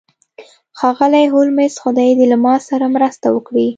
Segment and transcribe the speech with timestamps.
[0.79, 3.67] ښاغلی هولمز خدای دې له ما سره مرسته وکړي